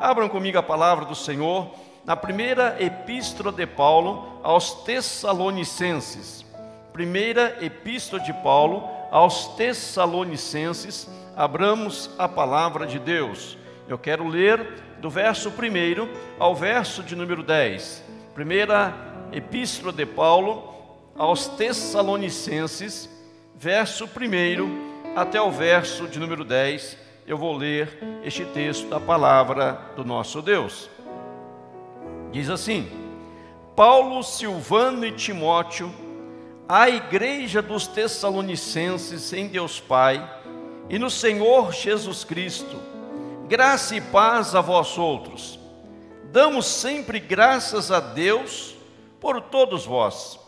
[0.00, 1.70] Abram comigo a palavra do Senhor
[2.04, 6.44] na primeira epístola de Paulo aos Tessalonicenses.
[6.92, 11.08] Primeira epístola de Paulo aos Tessalonicenses.
[11.36, 13.56] Abramos a palavra de Deus.
[13.88, 16.08] Eu quero ler do verso 1
[16.38, 18.02] ao verso de número 10.
[18.34, 18.94] Primeira
[19.32, 20.74] epístola de Paulo
[21.16, 23.08] aos Tessalonicenses,
[23.54, 26.96] verso 1 até o verso de número 10.
[27.26, 30.88] Eu vou ler este texto da palavra do nosso Deus.
[32.32, 32.88] Diz assim:
[33.76, 35.92] Paulo, Silvano e Timóteo,
[36.68, 40.28] à igreja dos Tessalonicenses em Deus Pai
[40.88, 42.76] e no Senhor Jesus Cristo,
[43.48, 45.58] graça e paz a vós outros.
[46.32, 48.76] Damos sempre graças a Deus
[49.20, 50.38] por todos vós,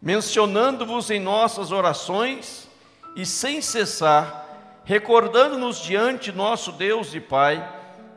[0.00, 2.66] mencionando-vos em nossas orações
[3.14, 4.45] e sem cessar,
[4.86, 7.62] recordando-nos diante nosso Deus e Pai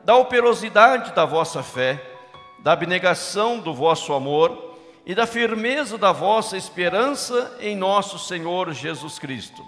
[0.06, 2.00] da operosidade da vossa fé
[2.60, 9.18] da abnegação do vosso amor e da firmeza da vossa esperança em nosso Senhor Jesus
[9.18, 9.64] Cristo,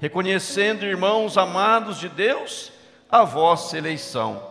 [0.00, 2.72] reconhecendo, irmãos amados de Deus,
[3.08, 4.42] a vossa eleição,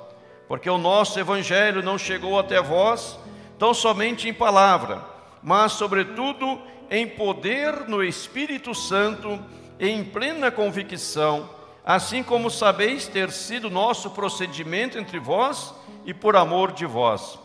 [0.47, 3.19] porque o nosso Evangelho não chegou até vós
[3.57, 5.03] tão somente em palavra,
[5.43, 9.37] mas, sobretudo, em poder no Espírito Santo
[9.77, 15.73] em plena convicção, assim como sabeis ter sido nosso procedimento entre vós
[16.05, 17.39] e por amor de vós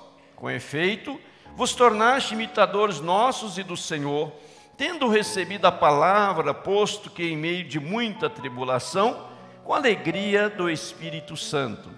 [0.44, 1.18] com efeito,
[1.56, 4.30] vos tornaste imitadores nossos e do Senhor,
[4.77, 9.27] tendo recebido a palavra, posto que em meio de muita tribulação,
[9.64, 11.88] com alegria do Espírito Santo.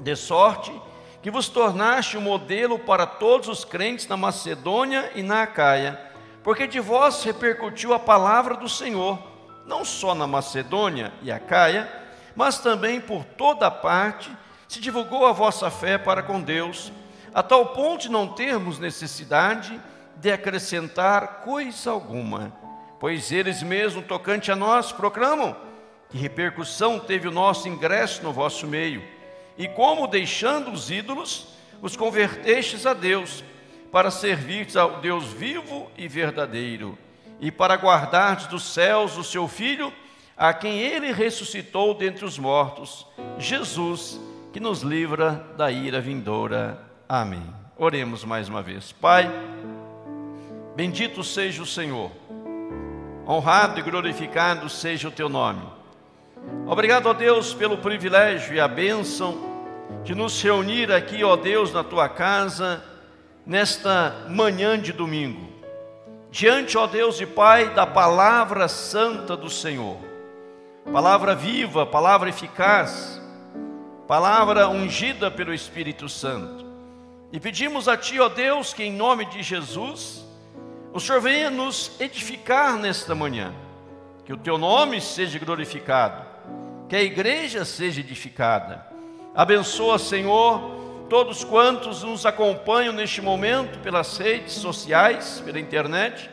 [0.00, 0.72] De sorte
[1.22, 6.00] que vos tornaste um modelo para todos os crentes na Macedônia e na Acaia,
[6.42, 9.16] porque de vós repercutiu a palavra do Senhor,
[9.66, 11.90] não só na Macedônia e Acaia,
[12.34, 14.30] mas também por toda parte
[14.68, 16.92] se divulgou a vossa fé para com Deus
[17.34, 19.80] a tal ponto de não termos necessidade
[20.16, 22.52] de acrescentar coisa alguma,
[22.98, 25.56] pois eles mesmos, tocante a nós, proclamam
[26.10, 29.02] que repercussão teve o nosso ingresso no vosso meio,
[29.56, 31.48] e como, deixando os ídolos,
[31.80, 33.44] os convertestes a Deus,
[33.92, 36.98] para servir ao Deus vivo e verdadeiro,
[37.40, 39.92] e para guardar dos céus o seu Filho,
[40.36, 43.06] a quem ele ressuscitou dentre os mortos,
[43.38, 44.20] Jesus,
[44.52, 46.80] que nos livra da ira vindoura.
[47.08, 47.42] Amém.
[47.76, 48.92] Oremos mais uma vez.
[48.92, 49.30] Pai,
[50.76, 52.10] bendito seja o Senhor,
[53.26, 55.62] honrado e glorificado seja o teu nome.
[56.66, 59.50] Obrigado, ó Deus, pelo privilégio e a bênção
[60.04, 62.82] de nos reunir aqui, ó Deus, na tua casa,
[63.44, 65.49] nesta manhã de domingo,
[66.30, 69.98] diante, ó Deus e Pai, da palavra santa do Senhor,
[70.92, 73.20] palavra viva, palavra eficaz,
[74.06, 76.64] palavra ungida pelo Espírito Santo.
[77.32, 80.24] E pedimos a Ti, ó Deus, que em nome de Jesus,
[80.92, 83.52] o Senhor venha nos edificar nesta manhã,
[84.24, 86.24] que o Teu nome seja glorificado,
[86.88, 88.84] que a igreja seja edificada.
[89.32, 96.30] Abençoa, Senhor, todos quantos nos acompanham neste momento pelas redes sociais, pela internet,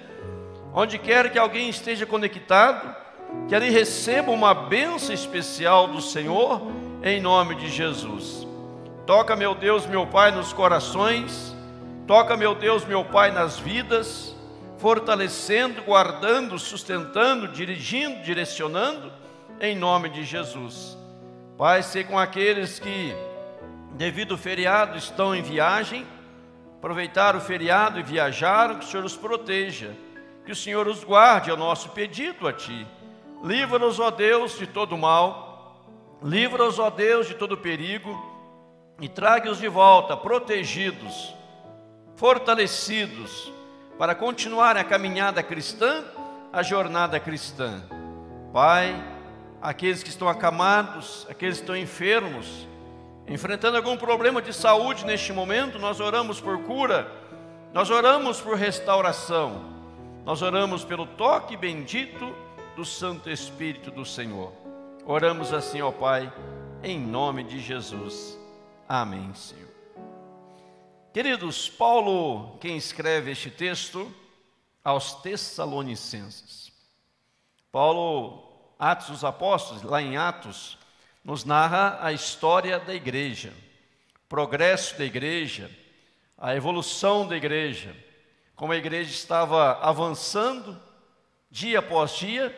[0.71, 2.95] onde quer que alguém esteja conectado,
[3.49, 6.61] que ali receba uma bênção especial do Senhor,
[7.01, 8.47] em nome de Jesus.
[9.07, 11.55] Toca, meu Deus, meu Pai, nos corações.
[12.05, 14.35] Toca, meu Deus, meu Pai, nas vidas,
[14.77, 19.11] fortalecendo, guardando, sustentando, dirigindo, direcionando,
[19.59, 20.95] em nome de Jesus.
[21.57, 23.15] Pai, sei com aqueles que,
[23.93, 26.05] devido ao feriado, estão em viagem,
[26.77, 29.95] aproveitaram o feriado e viajaram, que o Senhor os proteja,
[30.45, 32.87] que o Senhor os guarde, é o nosso pedido a Ti.
[33.43, 35.83] Livra-nos, ó Deus, de todo mal,
[36.23, 38.35] livra-nos, ó Deus, de todo perigo
[38.99, 41.35] e trague-os de volta protegidos,
[42.15, 43.51] fortalecidos,
[43.97, 46.03] para continuar a caminhada cristã,
[46.51, 47.83] a jornada cristã.
[48.53, 48.95] Pai,
[49.61, 52.67] aqueles que estão acamados, aqueles que estão enfermos,
[53.27, 57.12] enfrentando algum problema de saúde neste momento, nós oramos por cura,
[57.74, 59.65] nós oramos por restauração,
[60.24, 62.33] nós oramos pelo toque bendito
[62.75, 64.53] do Santo Espírito do Senhor.
[65.06, 66.31] Oramos assim, ó Pai,
[66.83, 68.38] em nome de Jesus.
[68.88, 69.68] Amém, Senhor.
[71.13, 74.13] Queridos, Paulo, quem escreve este texto,
[74.83, 76.71] aos Tessalonicenses.
[77.71, 78.44] Paulo,
[78.79, 80.77] Atos dos Apóstolos, lá em Atos,
[81.27, 83.51] nos narra a história da igreja,
[84.15, 85.69] o progresso da igreja,
[86.38, 87.94] a evolução da igreja,
[88.56, 90.81] como a igreja estava avançando
[91.51, 92.57] dia após dia,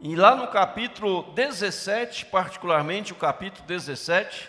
[0.00, 4.48] e lá no capítulo 17, particularmente o capítulo 17,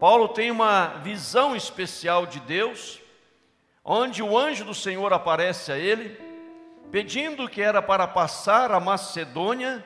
[0.00, 2.98] Paulo tem uma visão especial de Deus,
[3.84, 6.20] onde o anjo do Senhor aparece a ele,
[6.90, 9.84] pedindo que era para passar a Macedônia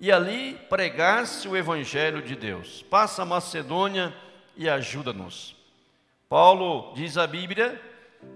[0.00, 2.82] e ali pregasse o evangelho de Deus.
[2.82, 4.14] Passa a Macedônia
[4.56, 5.54] e ajuda-nos.
[6.26, 7.80] Paulo diz a Bíblia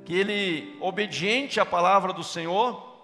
[0.05, 2.95] que ele, obediente à palavra do Senhor,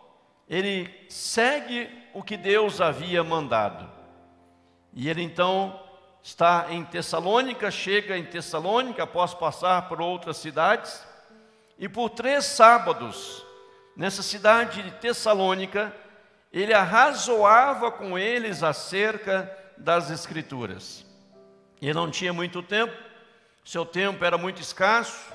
[0.49, 3.91] ele segue o que Deus havia mandado.
[4.93, 5.81] E ele então
[6.23, 11.03] está em Tessalônica, chega em Tessalônica após passar por outras cidades,
[11.79, 13.43] e por três sábados,
[13.97, 15.95] nessa cidade de Tessalônica,
[16.53, 21.07] ele arrazoava com eles acerca das Escrituras.
[21.81, 22.95] Ele não tinha muito tempo,
[23.65, 25.33] seu tempo era muito escasso,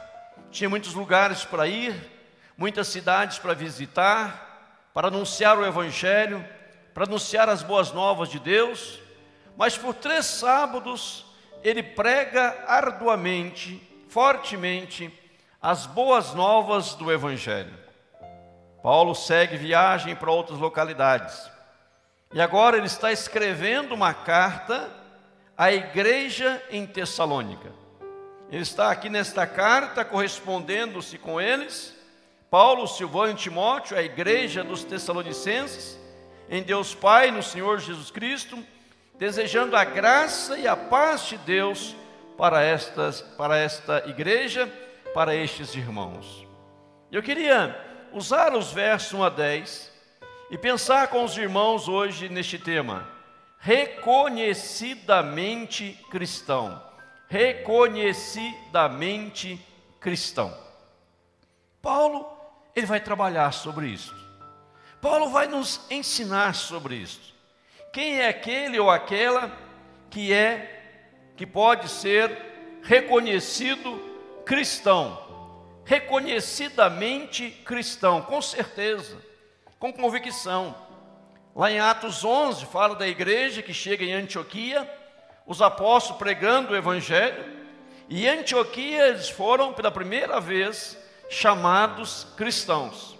[0.51, 1.95] tinha muitos lugares para ir,
[2.57, 6.45] muitas cidades para visitar, para anunciar o Evangelho,
[6.93, 8.99] para anunciar as boas novas de Deus,
[9.57, 11.25] mas por três sábados
[11.63, 15.11] ele prega arduamente, fortemente,
[15.61, 17.84] as boas novas do Evangelho.
[18.85, 21.49] Paulo segue viagem para outras localidades.
[22.31, 24.91] E agora ele está escrevendo uma carta
[25.57, 27.73] à igreja em Tessalônica.
[28.47, 31.95] Ele está aqui nesta carta correspondendo-se com eles,
[32.47, 35.99] Paulo, Silvano e Timóteo, a igreja dos Tessalonicenses,
[36.47, 38.63] em Deus Pai, no Senhor Jesus Cristo,
[39.17, 41.95] desejando a graça e a paz de Deus
[42.37, 44.71] para, estas, para esta igreja,
[45.11, 46.47] para estes irmãos.
[47.11, 49.91] Eu queria usar os versos 1 a 10
[50.49, 53.05] e pensar com os irmãos hoje neste tema,
[53.59, 56.81] reconhecidamente cristão.
[57.27, 59.59] Reconhecidamente
[59.99, 60.57] cristão.
[61.81, 62.25] Paulo,
[62.73, 64.15] ele vai trabalhar sobre isso.
[65.01, 67.35] Paulo vai nos ensinar sobre isso.
[67.91, 69.51] Quem é aquele ou aquela
[70.09, 73.99] que é, que pode ser reconhecido
[74.45, 75.24] cristão,
[75.85, 79.17] reconhecidamente cristão, com certeza,
[79.79, 80.75] com convicção.
[81.55, 84.89] Lá em Atos 11, fala da igreja que chega em Antioquia,
[85.45, 87.45] os apóstolos pregando o evangelho,
[88.09, 90.97] e em Antioquia eles foram pela primeira vez
[91.29, 93.17] chamados cristãos.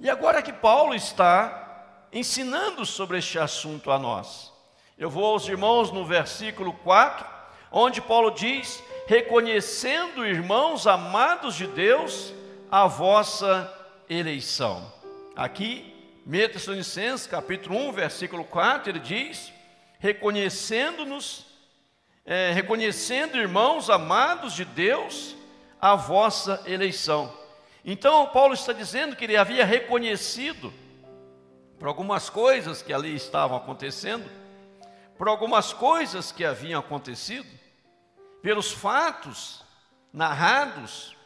[0.00, 4.52] E agora que Paulo está ensinando sobre este assunto a nós.
[4.98, 7.26] Eu vou aos irmãos no versículo 4,
[7.70, 12.32] onde Paulo diz: reconhecendo, irmãos amados de Deus,
[12.70, 13.72] a vossa
[14.08, 14.92] eleição.
[15.34, 15.92] Aqui,
[16.26, 19.52] 1 Tessalonicenses, capítulo 1, versículo 4, ele diz:
[19.98, 21.46] reconhecendo-nos,
[22.24, 25.36] é, reconhecendo, irmãos amados de Deus,
[25.80, 27.32] a vossa eleição.
[27.84, 30.72] Então, Paulo está dizendo que ele havia reconhecido
[31.78, 34.30] por algumas coisas que ali estavam acontecendo,
[35.18, 37.61] por algumas coisas que haviam acontecido,
[38.42, 39.64] pelos fatos
[40.12, 41.16] narrados,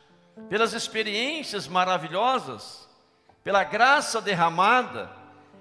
[0.49, 2.89] pelas experiências maravilhosas,
[3.43, 5.11] pela graça derramada.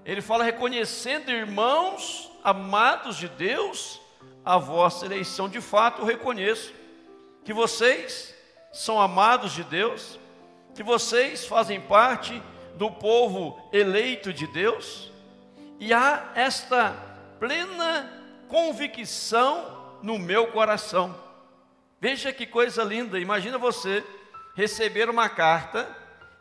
[0.03, 3.99] Ele fala reconhecendo, irmãos amados de Deus,
[4.43, 5.49] a vossa eleição.
[5.49, 6.71] De fato, eu reconheço
[7.43, 8.35] que vocês
[8.71, 10.19] são amados de Deus,
[10.75, 12.41] que vocês fazem parte
[12.75, 15.11] do povo eleito de Deus,
[15.79, 16.93] e há esta
[17.39, 18.11] plena
[18.49, 21.24] convicção no meu coração.
[21.99, 24.03] Veja que coisa linda, imagina você
[24.53, 25.87] receber uma carta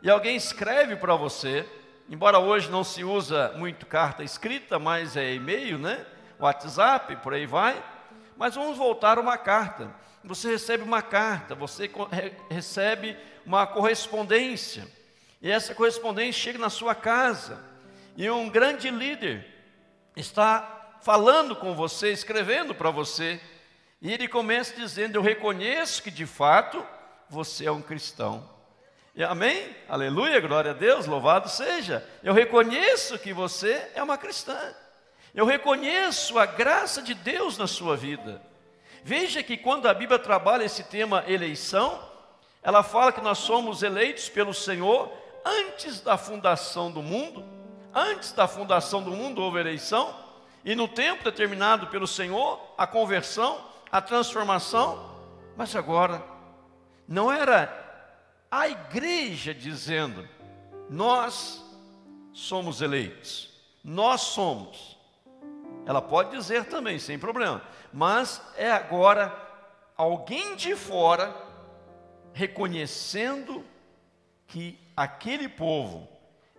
[0.01, 1.65] e alguém escreve para você,
[2.09, 6.05] embora hoje não se usa muito carta escrita, mas é e-mail, né?
[6.37, 7.81] WhatsApp, por aí vai.
[8.37, 9.89] Mas vamos voltar a uma carta.
[10.23, 11.89] Você recebe uma carta, você
[12.49, 13.15] recebe
[13.45, 14.85] uma correspondência.
[15.41, 17.63] E essa correspondência chega na sua casa,
[18.17, 19.45] e um grande líder
[20.15, 23.39] está falando com você, escrevendo para você,
[24.01, 26.85] e ele começa dizendo: Eu reconheço que de fato
[27.29, 28.47] você é um cristão.
[29.15, 29.73] E, amém?
[29.87, 32.05] Aleluia, glória a Deus, louvado seja.
[32.21, 34.59] Eu reconheço que você é uma cristã.
[35.33, 38.41] Eu reconheço a graça de Deus na sua vida.
[39.03, 42.01] Veja que quando a Bíblia trabalha esse tema eleição,
[42.61, 45.11] ela fala que nós somos eleitos pelo Senhor
[45.45, 47.45] antes da fundação do mundo,
[47.93, 50.13] antes da fundação do mundo houve eleição,
[50.63, 53.63] e no tempo determinado pelo Senhor, a conversão,
[53.95, 55.15] a transformação,
[55.55, 56.21] mas agora
[57.07, 57.73] não era
[58.51, 60.27] a igreja dizendo:
[60.89, 61.63] nós
[62.33, 64.99] somos eleitos, nós somos.
[65.85, 67.61] Ela pode dizer também, sem problema,
[67.93, 69.33] mas é agora
[69.95, 71.33] alguém de fora
[72.33, 73.63] reconhecendo
[74.45, 76.05] que aquele povo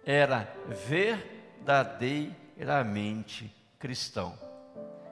[0.06, 0.50] era
[0.88, 4.38] verdadeiramente cristão,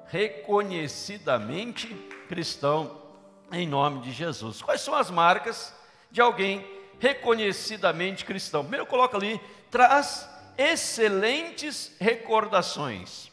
[0.07, 3.03] reconhecidamente cristão.
[3.53, 4.63] em nome de Jesus.
[4.63, 5.73] Quais são as marcas
[6.11, 6.67] de alguém
[6.99, 8.63] reconhecidamente cristão?
[8.63, 9.41] Primeiro coloca ali,
[9.71, 10.29] traz
[10.59, 13.31] excelentes recordações.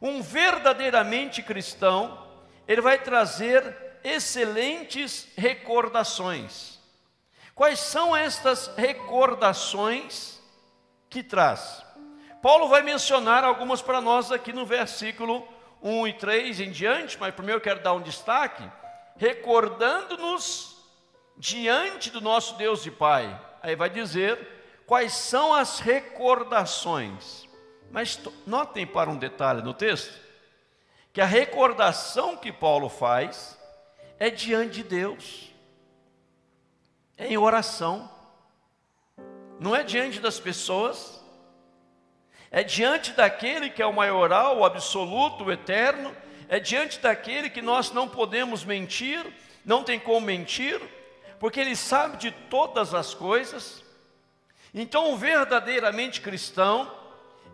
[0.00, 2.26] Um verdadeiramente cristão,
[2.66, 6.80] ele vai trazer excelentes recordações.
[7.54, 10.40] Quais são estas recordações
[11.08, 11.84] que traz?
[12.40, 15.46] Paulo vai mencionar algumas para nós aqui no versículo
[15.82, 18.62] 1 e 3 em diante, mas primeiro eu quero dar um destaque,
[19.16, 20.76] recordando-nos
[21.36, 23.40] diante do nosso Deus e Pai.
[23.60, 24.38] Aí vai dizer
[24.86, 27.48] quais são as recordações.
[27.90, 30.18] Mas notem para um detalhe no texto,
[31.12, 33.58] que a recordação que Paulo faz
[34.18, 35.52] é diante de Deus,
[37.18, 38.10] é em oração,
[39.60, 41.21] não é diante das pessoas,
[42.52, 46.14] é diante daquele que é o maioral, o absoluto, o eterno,
[46.50, 49.24] é diante daquele que nós não podemos mentir,
[49.64, 50.78] não tem como mentir,
[51.40, 53.82] porque ele sabe de todas as coisas.
[54.74, 56.94] Então, o verdadeiramente cristão,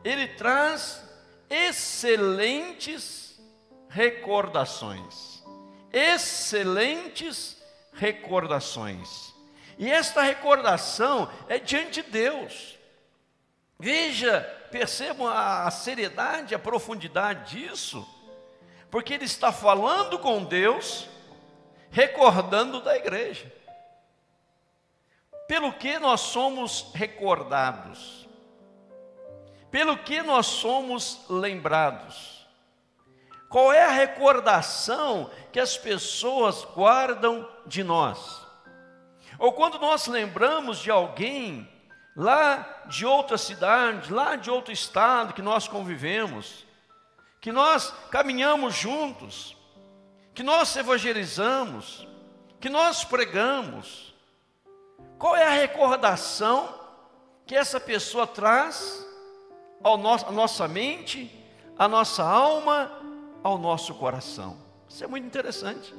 [0.02, 1.08] ele traz
[1.48, 3.40] excelentes
[3.88, 5.44] recordações.
[5.92, 7.56] Excelentes
[7.92, 9.32] recordações.
[9.78, 12.76] E esta recordação é diante de Deus.
[13.78, 18.06] Veja, percebam a, seriedade, a profundidade disso,
[18.90, 21.08] porque ele está falando com Deus,
[21.90, 23.52] recordando da igreja.
[25.46, 28.28] Pelo que nós somos recordados?
[29.70, 32.46] Pelo que nós somos lembrados?
[33.48, 38.46] Qual é a recordação que as pessoas guardam de nós?
[39.38, 41.66] Ou quando nós lembramos de alguém
[42.18, 46.66] lá de outra cidade, lá de outro estado que nós convivemos,
[47.40, 49.56] que nós caminhamos juntos,
[50.34, 52.08] que nós evangelizamos,
[52.58, 54.12] que nós pregamos.
[55.16, 56.74] Qual é a recordação
[57.46, 59.06] que essa pessoa traz
[59.82, 61.32] ao nosso, à nossa mente,
[61.78, 62.90] à nossa alma,
[63.44, 64.58] ao nosso coração?
[64.88, 65.94] Isso é muito interessante.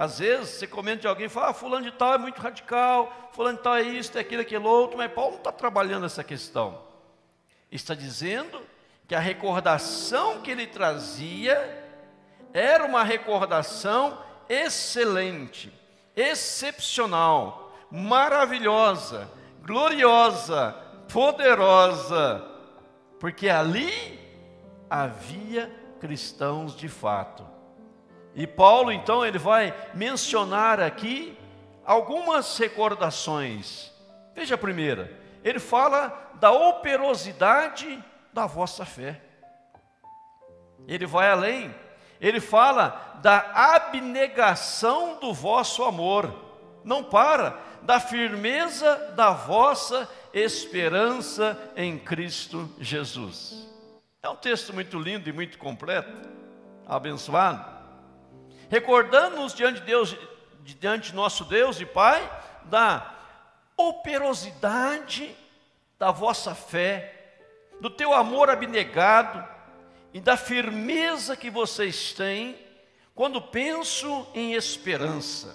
[0.00, 3.28] Às vezes você comenta de alguém e fala, ah, fulano de tal é muito radical,
[3.32, 6.24] fulano de tal é isso, é aquilo, aquilo outro, mas Paulo não está trabalhando essa
[6.24, 6.80] questão.
[7.70, 8.62] Está dizendo
[9.06, 11.86] que a recordação que ele trazia
[12.54, 15.70] era uma recordação excelente,
[16.16, 19.30] excepcional, maravilhosa,
[19.62, 20.74] gloriosa,
[21.12, 22.42] poderosa,
[23.18, 24.18] porque ali
[24.88, 27.49] havia cristãos de fato.
[28.34, 31.36] E Paulo, então, ele vai mencionar aqui
[31.84, 33.90] algumas recordações.
[34.34, 39.20] Veja a primeira, ele fala da operosidade da vossa fé.
[40.86, 41.74] Ele vai além,
[42.20, 46.32] ele fala da abnegação do vosso amor.
[46.84, 53.68] Não para, da firmeza da vossa esperança em Cristo Jesus.
[54.22, 56.28] É um texto muito lindo e muito completo,
[56.86, 57.79] abençoado
[58.70, 60.16] recordando-nos diante de Deus,
[60.62, 62.22] diante de nosso Deus e Pai,
[62.64, 63.14] da
[63.76, 65.36] operosidade
[65.98, 67.34] da vossa fé,
[67.80, 69.46] do teu amor abnegado
[70.14, 72.56] e da firmeza que vocês têm
[73.14, 75.54] quando penso em esperança.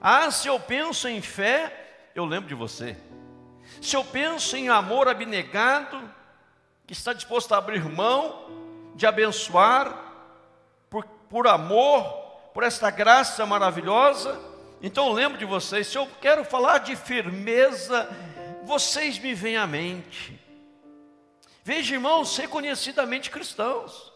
[0.00, 2.96] Ah, se eu penso em fé, eu lembro de você.
[3.80, 6.02] Se eu penso em amor abnegado,
[6.86, 8.50] que está disposto a abrir mão
[8.96, 10.01] de abençoar,
[11.32, 12.04] por amor,
[12.52, 14.38] por esta graça maravilhosa.
[14.82, 18.06] Então lembro de vocês, se eu quero falar de firmeza,
[18.64, 20.38] vocês me vêm à mente.
[21.64, 24.12] Veja, irmãos, reconhecidamente cristãos.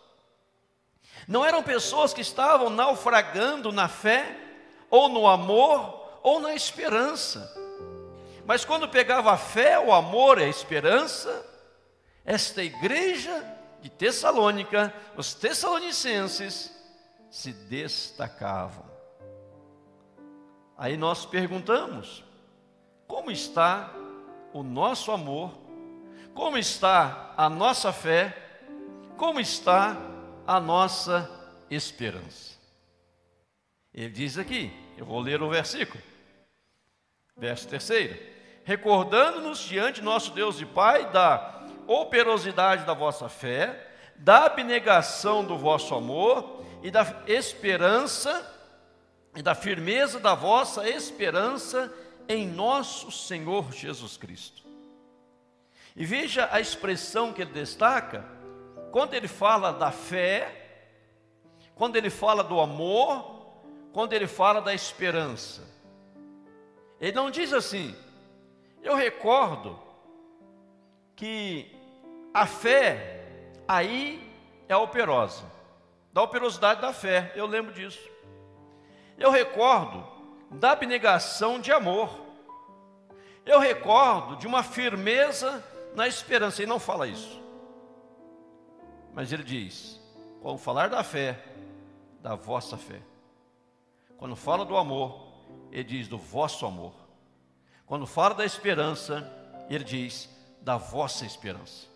[1.26, 4.36] Não eram pessoas que estavam naufragando na fé,
[4.90, 7.50] ou no amor, ou na esperança.
[8.44, 11.46] Mas quando pegava a fé, o amor e a esperança,
[12.26, 13.42] esta igreja
[13.80, 16.75] de Tessalônica, os tessalonicenses,
[17.36, 18.86] se destacavam.
[20.78, 22.24] Aí nós perguntamos:
[23.06, 23.92] como está
[24.54, 25.52] o nosso amor?
[26.34, 28.34] Como está a nossa fé?
[29.18, 29.98] Como está
[30.46, 31.30] a nossa
[31.70, 32.56] esperança?
[33.92, 36.02] Ele diz aqui, eu vou ler o versículo,
[37.36, 38.18] verso terceiro:
[38.64, 45.94] recordando-nos diante nosso Deus e Pai da operosidade da vossa fé, da abnegação do vosso
[45.94, 48.54] amor e da esperança
[49.36, 51.92] e da firmeza da vossa esperança
[52.28, 54.62] em nosso Senhor Jesus Cristo.
[55.94, 58.24] E veja a expressão que ele destaca,
[58.90, 60.82] quando ele fala da fé,
[61.74, 63.36] quando ele fala do amor,
[63.92, 65.62] quando ele fala da esperança.
[67.00, 67.94] Ele não diz assim,
[68.82, 69.78] eu recordo
[71.14, 71.74] que
[72.32, 73.15] a fé
[73.66, 74.22] aí
[74.68, 75.44] é operosa,
[76.12, 78.00] da operosidade da fé, eu lembro disso.
[79.18, 80.06] Eu recordo
[80.50, 82.10] da abnegação de amor.
[83.44, 86.62] Eu recordo de uma firmeza na esperança.
[86.62, 87.40] Ele não fala isso.
[89.14, 90.00] Mas ele diz:
[90.42, 91.42] quando falar da fé,
[92.20, 93.00] da vossa fé.
[94.18, 95.26] Quando fala do amor,
[95.70, 96.94] ele diz do vosso amor.
[97.86, 99.30] Quando fala da esperança,
[99.68, 100.28] ele diz
[100.60, 101.95] da vossa esperança.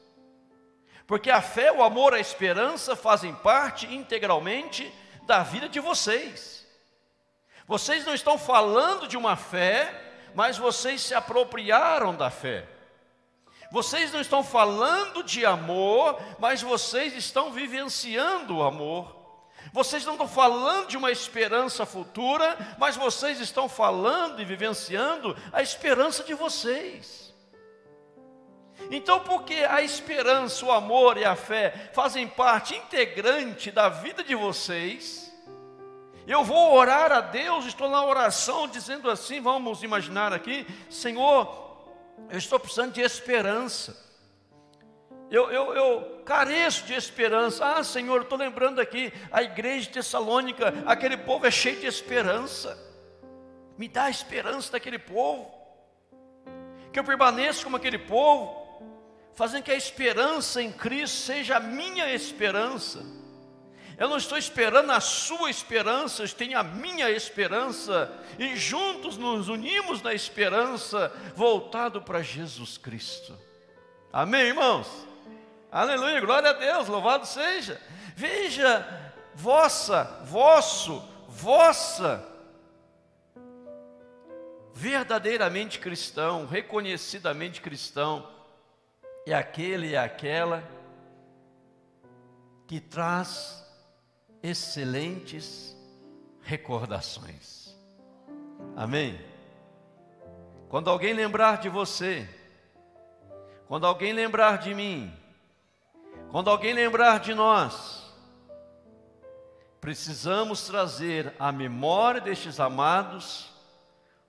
[1.11, 4.95] Porque a fé, o amor, a esperança fazem parte integralmente
[5.27, 6.65] da vida de vocês.
[7.67, 9.93] Vocês não estão falando de uma fé,
[10.37, 12.65] mas vocês se apropriaram da fé.
[13.73, 19.17] Vocês não estão falando de amor, mas vocês estão vivenciando o amor.
[19.73, 25.61] Vocês não estão falando de uma esperança futura, mas vocês estão falando e vivenciando a
[25.61, 27.30] esperança de vocês.
[28.91, 34.35] Então, porque a esperança, o amor e a fé fazem parte integrante da vida de
[34.35, 35.31] vocês,
[36.27, 41.71] eu vou orar a Deus, estou na oração dizendo assim, vamos imaginar aqui, Senhor,
[42.29, 44.09] eu estou precisando de esperança.
[45.31, 47.65] Eu, eu, eu careço de esperança.
[47.65, 52.77] Ah, Senhor, estou lembrando aqui, a igreja de Tessalônica, aquele povo é cheio de esperança.
[53.79, 55.51] Me dá a esperança daquele povo.
[56.93, 58.60] Que eu permaneça como aquele povo,
[59.35, 63.05] fazendo que a esperança em Cristo seja a minha esperança
[64.01, 69.51] eu não estou esperando a sua esperança, eu tenho a minha esperança, e juntos nos
[69.51, 73.39] unimos na esperança, voltado para Jesus Cristo.
[74.11, 74.89] Amém, irmãos?
[75.71, 77.79] Aleluia, glória a Deus, louvado seja.
[78.17, 82.27] Veja, vossa, vosso, vossa,
[84.73, 88.27] verdadeiramente cristão, reconhecidamente cristão,
[89.33, 90.63] é aquele e aquela
[92.67, 93.65] que traz
[94.43, 95.77] excelentes
[96.43, 97.77] recordações.
[98.77, 99.21] Amém?
[100.69, 102.29] Quando alguém lembrar de você,
[103.67, 105.13] quando alguém lembrar de mim,
[106.31, 108.13] quando alguém lembrar de nós,
[109.81, 113.53] precisamos trazer à memória destes amados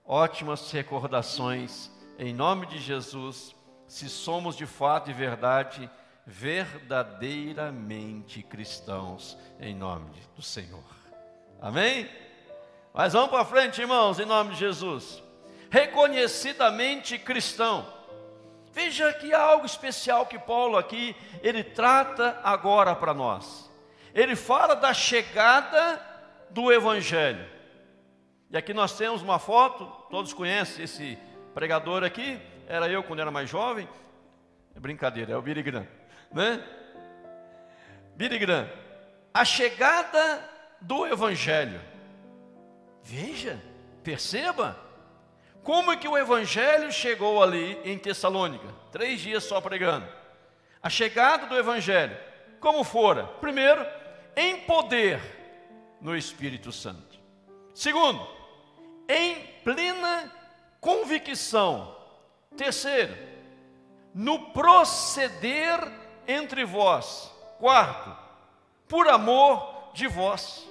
[0.05, 3.55] ótimas recordações, em nome de Jesus,
[3.91, 5.91] se somos de fato e verdade
[6.25, 10.85] verdadeiramente cristãos, em nome do Senhor.
[11.61, 12.09] Amém?
[12.93, 15.21] Mas vamos para frente, irmãos, em nome de Jesus.
[15.69, 17.85] Reconhecidamente cristão.
[18.71, 23.69] Veja que há algo especial que Paulo aqui, ele trata agora para nós.
[24.15, 26.01] Ele fala da chegada
[26.49, 27.45] do Evangelho.
[28.49, 31.17] E aqui nós temos uma foto, todos conhecem esse
[31.53, 32.39] pregador aqui,
[32.71, 33.87] era eu quando era mais jovem.
[34.73, 35.85] É brincadeira, é o Graham
[36.31, 36.63] né?
[38.15, 38.69] Birigram,
[39.33, 41.81] a chegada do Evangelho.
[43.03, 43.61] Veja,
[44.03, 44.79] perceba,
[45.63, 48.67] como é que o Evangelho chegou ali em Tessalônica?
[48.91, 50.07] Três dias só pregando.
[50.81, 52.17] A chegada do Evangelho,
[52.59, 53.25] como fora?
[53.41, 53.85] Primeiro,
[54.35, 55.19] em poder
[55.99, 57.19] no Espírito Santo.
[57.73, 58.25] Segundo,
[59.09, 60.31] em plena
[60.79, 62.00] convicção.
[62.55, 63.15] Terceiro,
[64.13, 65.79] no proceder
[66.27, 67.31] entre vós.
[67.59, 68.15] Quarto,
[68.87, 70.67] por amor de vós.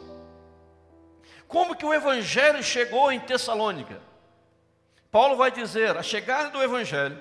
[1.46, 4.00] Como que o evangelho chegou em Tessalônica?
[5.10, 7.20] Paulo vai dizer: a chegada do evangelho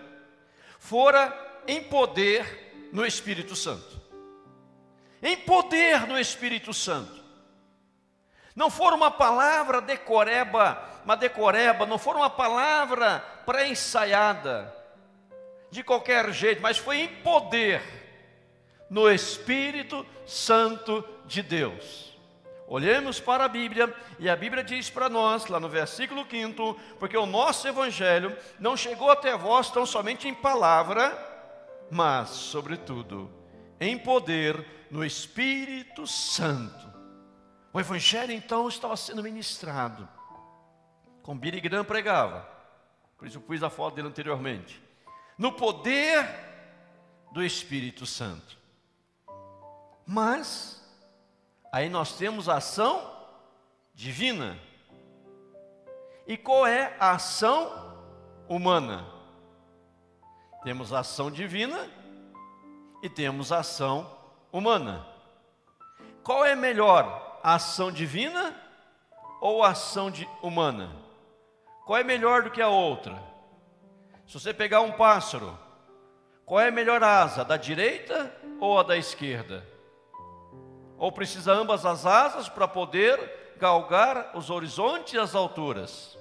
[0.77, 1.35] fora
[1.67, 3.99] em poder no Espírito Santo.
[5.21, 7.19] Em poder no Espírito Santo.
[8.55, 14.73] Não for uma palavra decoreba, uma decoreba, não for uma palavra pré-ensaiada,
[15.71, 17.81] de qualquer jeito, mas foi em poder
[18.89, 22.17] no Espírito Santo de Deus.
[22.67, 27.17] Olhemos para a Bíblia, e a Bíblia diz para nós, lá no versículo 5, porque
[27.17, 31.17] o nosso Evangelho não chegou até vós tão somente em palavra,
[31.89, 33.31] mas, sobretudo,
[33.79, 36.89] em poder no Espírito Santo.
[37.73, 40.07] O Evangelho então estava sendo ministrado,
[41.35, 42.47] Billy Graham pregava,
[43.17, 44.81] por isso eu pus a foto dele anteriormente,
[45.37, 46.27] no poder
[47.31, 48.57] do Espírito Santo.
[50.05, 50.83] Mas,
[51.71, 53.15] aí nós temos a ação
[53.93, 54.57] divina.
[56.25, 57.95] E qual é a ação
[58.47, 59.05] humana?
[60.63, 61.89] Temos a ação divina
[63.01, 64.17] e temos a ação
[64.51, 65.05] humana.
[66.23, 68.55] Qual é melhor, a ação divina
[69.39, 70.95] ou a ação de, humana?
[71.89, 73.19] Qual é melhor do que a outra?
[74.27, 75.57] Se você pegar um pássaro,
[76.45, 79.65] qual é a melhor asa, da direita ou a da esquerda?
[80.99, 86.15] Ou precisa ambas as asas para poder galgar os horizontes e as alturas?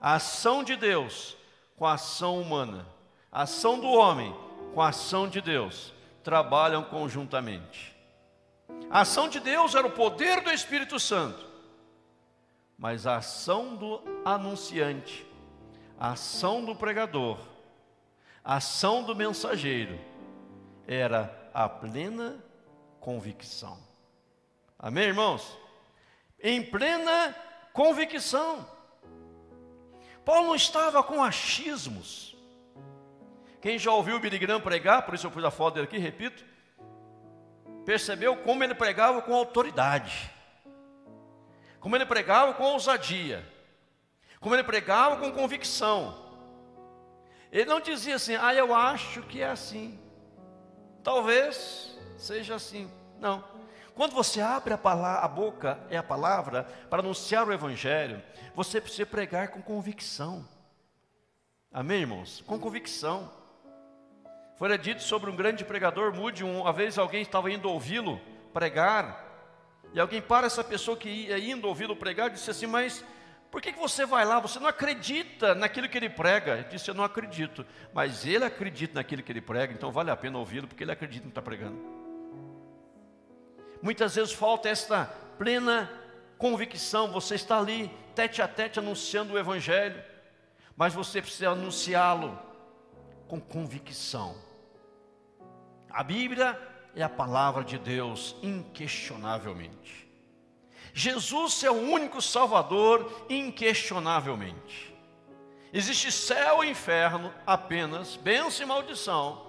[0.00, 1.36] A ação de Deus
[1.76, 2.88] com a ação humana,
[3.30, 4.36] a ação do homem
[4.74, 7.96] com a ação de Deus trabalham conjuntamente.
[8.90, 11.49] A ação de Deus era o poder do Espírito Santo,
[12.80, 15.26] mas a ação do anunciante,
[15.98, 17.38] a ação do pregador,
[18.42, 20.00] a ação do mensageiro
[20.88, 22.42] era a plena
[22.98, 23.78] convicção.
[24.78, 25.58] Amém, irmãos?
[26.42, 27.36] Em plena
[27.74, 28.66] convicção.
[30.24, 32.34] Paulo não estava com achismos.
[33.60, 35.98] Quem já ouviu o Billy Graham pregar, por isso eu pus a foto dele aqui,
[35.98, 36.42] repito,
[37.84, 40.30] percebeu como ele pregava com autoridade,
[41.80, 43.44] como ele pregava com ousadia,
[44.38, 46.28] como ele pregava com convicção.
[47.50, 49.98] Ele não dizia assim, ah, eu acho que é assim,
[51.02, 52.88] talvez seja assim.
[53.18, 53.42] Não.
[53.94, 58.22] Quando você abre a, palavra, a boca, é a palavra, para anunciar o Evangelho,
[58.54, 60.46] você precisa pregar com convicção.
[61.72, 62.42] Amém, irmãos?
[62.46, 63.30] Com convicção.
[64.56, 68.20] Foi dito sobre um grande pregador, Mude, uma vez alguém estava indo ouvi-lo
[68.52, 69.29] pregar,
[69.92, 73.04] e alguém para essa pessoa que ia indo ouvi-lo pregar e disse assim: Mas
[73.50, 74.38] por que, que você vai lá?
[74.38, 76.54] Você não acredita naquilo que ele prega?
[76.54, 80.16] Ele disse: Eu não acredito, mas ele acredita naquilo que ele prega, então vale a
[80.16, 81.78] pena ouvi-lo, porque ele acredita no que está pregando.
[83.82, 85.06] Muitas vezes falta esta
[85.38, 85.90] plena
[86.38, 90.02] convicção, você está ali, tete a tete, anunciando o Evangelho,
[90.76, 92.38] mas você precisa anunciá-lo
[93.28, 94.36] com convicção.
[95.90, 96.58] A Bíblia
[96.94, 100.08] é a palavra de Deus, inquestionavelmente.
[100.92, 104.94] Jesus é o único Salvador, inquestionavelmente.
[105.72, 109.46] Existe céu e inferno apenas, bênção e maldição.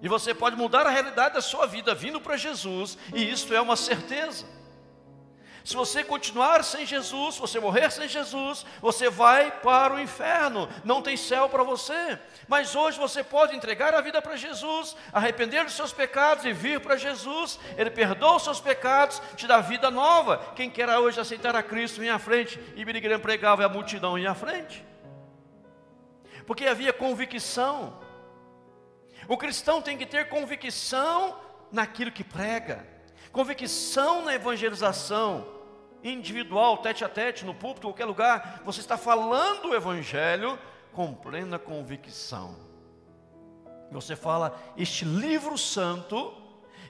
[0.00, 3.60] E você pode mudar a realidade da sua vida vindo para Jesus, e isto é
[3.60, 4.46] uma certeza.
[5.64, 11.00] Se você continuar sem Jesus, você morrer sem Jesus, você vai para o inferno, não
[11.00, 12.18] tem céu para você.
[12.48, 16.80] Mas hoje você pode entregar a vida para Jesus, arrepender dos seus pecados e vir
[16.80, 17.60] para Jesus.
[17.76, 20.52] Ele perdoa os seus pecados, te dá vida nova.
[20.56, 22.58] Quem quer hoje aceitar a Cristo, vem à frente.
[22.74, 24.84] E Billy pregava e a multidão ia à frente.
[26.44, 28.00] Porque havia convicção.
[29.28, 31.38] O cristão tem que ter convicção
[31.70, 32.92] naquilo que prega
[33.32, 35.46] convicção na evangelização,
[36.04, 40.58] individual, tete a tete, no púlpito, qualquer lugar, você está falando o evangelho
[40.92, 42.56] com plena convicção.
[43.90, 46.34] Você fala, este livro santo,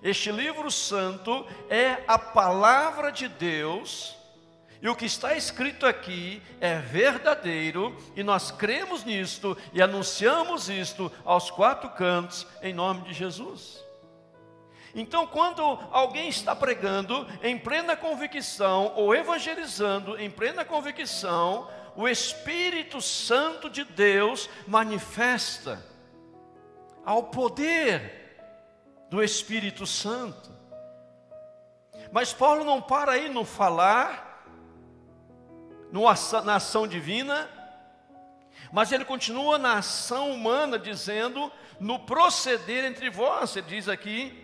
[0.03, 4.17] este livro santo é a palavra de Deus,
[4.81, 11.11] e o que está escrito aqui é verdadeiro, e nós cremos nisto e anunciamos isto
[11.25, 13.82] aos quatro cantos, em nome de Jesus.
[14.95, 23.01] Então, quando alguém está pregando em plena convicção, ou evangelizando em plena convicção, o Espírito
[23.01, 25.85] Santo de Deus manifesta
[27.05, 28.37] ao poder
[29.09, 30.51] do Espírito Santo.
[32.11, 34.47] Mas Paulo não para aí no falar,
[36.45, 37.49] na ação divina,
[38.71, 44.42] mas ele continua na ação humana, dizendo, no proceder entre vós, ele diz aqui,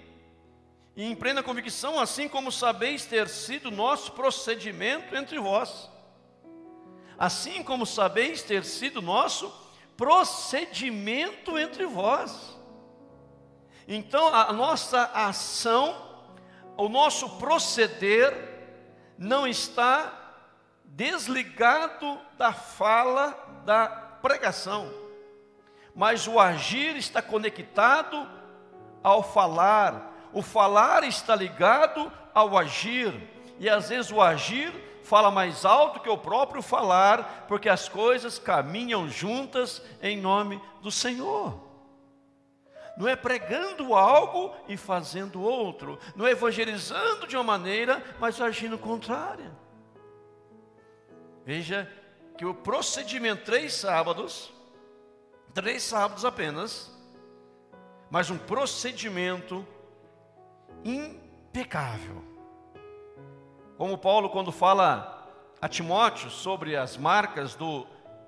[0.99, 5.89] e em plena convicção, assim como sabeis ter sido nosso procedimento entre vós.
[7.17, 9.49] Assim como sabeis ter sido nosso
[9.97, 12.59] procedimento entre vós.
[13.87, 15.95] Então, a nossa ação,
[16.77, 18.35] o nosso proceder,
[19.17, 20.13] não está
[20.85, 23.87] desligado da fala, da
[24.21, 24.93] pregação,
[25.95, 28.29] mas o agir está conectado
[29.01, 33.13] ao falar, o falar está ligado ao agir,
[33.59, 38.39] e às vezes o agir fala mais alto que o próprio falar, porque as coisas
[38.39, 41.59] caminham juntas em nome do Senhor.
[42.97, 48.77] Não é pregando algo e fazendo outro, não é evangelizando de uma maneira, mas agindo
[48.77, 49.51] contrária.
[51.45, 51.91] Veja
[52.37, 54.53] que o procedimento, três sábados,
[55.55, 56.93] três sábados apenas,
[58.11, 59.67] mas um procedimento
[60.85, 62.25] impecável.
[63.77, 65.17] Como Paulo, quando fala
[65.61, 67.87] a Timóteo sobre as marcas do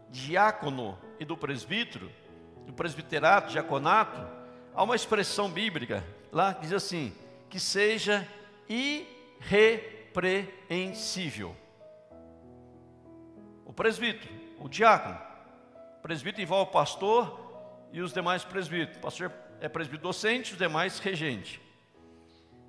[0.08, 2.08] diácono e do presbítero,
[2.66, 4.24] do presbiterato, diaconato,
[4.74, 7.12] há uma expressão bíblica lá que diz assim:
[7.48, 8.26] que seja
[8.68, 11.56] irrepreensível.
[13.64, 15.18] o presbítero, o diácono.
[15.98, 17.50] O presbítero envolve o pastor
[17.92, 18.96] e os demais presbíteros.
[18.96, 21.60] O pastor é presbítero docente, os demais regente.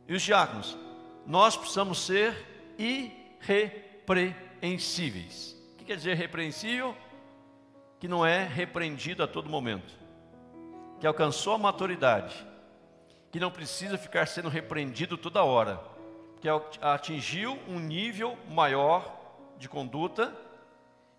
[0.07, 0.77] E os diáconos,
[1.25, 2.35] nós precisamos ser
[2.77, 5.55] irrepreensíveis.
[5.73, 6.95] O que quer dizer repreensível?
[7.99, 9.93] Que não é repreendido a todo momento,
[10.99, 12.45] que alcançou a maturidade,
[13.31, 15.79] que não precisa ficar sendo repreendido toda hora,
[16.39, 16.47] que
[16.81, 19.19] atingiu um nível maior
[19.57, 20.35] de conduta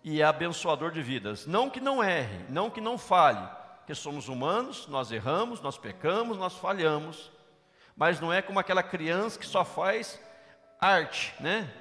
[0.03, 1.47] e é abençoador de vidas.
[1.47, 3.47] Não que não erre, não que não falhe,
[3.87, 7.31] que somos humanos, nós erramos, nós pecamos, nós falhamos,
[7.95, 10.19] mas não é como aquela criança que só faz
[10.79, 11.71] arte, né?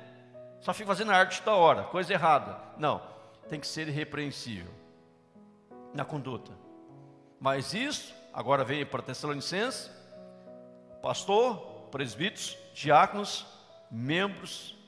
[0.61, 2.59] Só fica fazendo arte da hora, coisa errada.
[2.79, 3.03] Não,
[3.49, 4.73] tem que ser irrepreensível
[5.93, 6.53] na conduta.
[7.41, 9.91] Mas isso, agora vem para Tessalonicenses,
[11.03, 13.45] pastor, presbíteros, diáconos,
[13.91, 14.79] membros,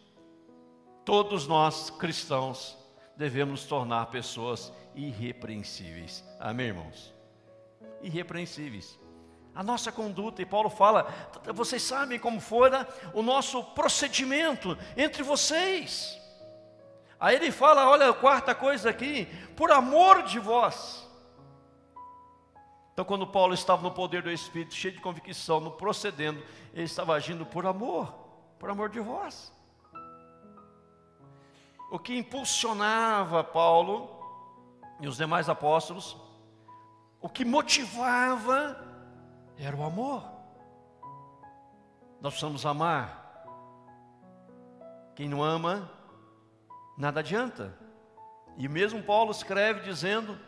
[1.05, 2.79] todos nós cristãos
[3.17, 6.25] devemos nos tornar pessoas irrepreensíveis.
[6.41, 7.13] Amém, irmãos?
[8.01, 8.99] Irrepreensíveis.
[9.55, 11.07] A nossa conduta, e Paulo fala,
[11.55, 16.21] vocês sabem como fora o nosso procedimento entre vocês.
[17.21, 21.09] Aí ele fala, olha a quarta coisa aqui, por amor de vós.
[22.93, 27.15] Então, quando Paulo estava no poder do Espírito, cheio de convicção, no procedendo, ele estava
[27.15, 28.13] agindo por amor,
[28.59, 29.53] por amor de vós.
[31.91, 34.11] O que impulsionava Paulo
[35.01, 36.17] e os demais apóstolos,
[37.21, 38.94] o que motivava
[39.59, 40.23] era o amor.
[42.21, 43.23] Nós precisamos amar.
[45.15, 45.91] Quem não ama,
[46.99, 47.77] nada adianta.
[48.57, 50.39] E mesmo Paulo escreve dizendo: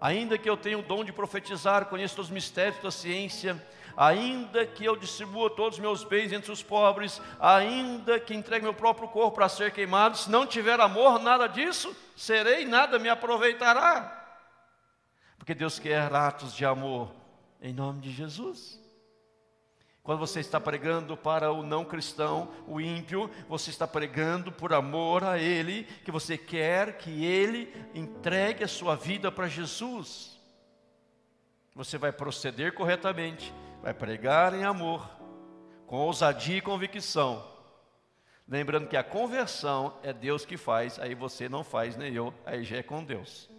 [0.00, 3.64] Ainda que eu tenha o dom de profetizar, conheço os mistérios da ciência,
[3.96, 8.74] ainda que eu distribua todos os meus bens entre os pobres, ainda que entregue meu
[8.74, 14.12] próprio corpo para ser queimado, se não tiver amor, nada disso serei, nada me aproveitará.
[15.38, 17.25] Porque Deus quer atos de amor
[17.60, 18.80] em nome de Jesus.
[20.02, 25.24] Quando você está pregando para o não cristão, o ímpio, você está pregando por amor
[25.24, 30.40] a ele, que você quer que ele entregue a sua vida para Jesus.
[31.74, 35.10] Você vai proceder corretamente, vai pregar em amor,
[35.88, 37.44] com ousadia e convicção.
[38.48, 42.62] Lembrando que a conversão é Deus que faz, aí você não faz, nem eu, aí
[42.62, 43.50] já é com Deus.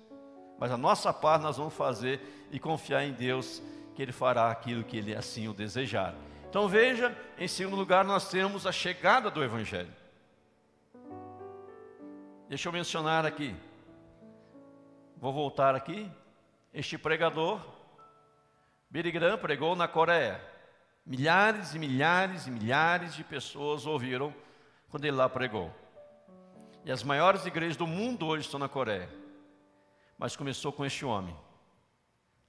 [0.58, 3.62] Mas a nossa parte nós vamos fazer e confiar em Deus,
[3.98, 6.14] que Ele fará aquilo que Ele assim o desejar.
[6.48, 9.92] Então veja, em segundo lugar, nós temos a chegada do Evangelho.
[12.48, 13.56] Deixa eu mencionar aqui.
[15.18, 16.08] Vou voltar aqui.
[16.72, 17.60] Este pregador,
[18.88, 20.40] Billy Graham, pregou na Coreia.
[21.04, 24.32] Milhares e milhares e milhares de pessoas ouviram
[24.90, 25.74] quando ele lá pregou.
[26.86, 29.10] E as maiores igrejas do mundo hoje estão na Coreia.
[30.20, 31.36] Mas começou com este homem,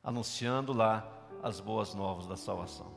[0.04, 2.92] anunciando lá as boas novas da salvação.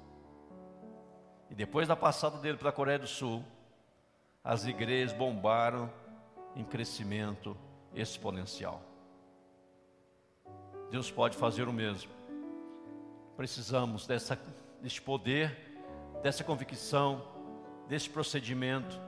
[1.49, 3.43] E depois da passada dele pela Coreia do Sul,
[4.43, 5.91] as igrejas bombaram
[6.56, 7.56] em crescimento
[7.93, 8.82] exponencial.
[10.89, 12.12] Deus pode fazer o mesmo.
[13.38, 14.39] Precisamos dessa,
[14.82, 15.58] desse poder,
[16.21, 17.25] dessa convicção,
[17.88, 18.99] desse procedimento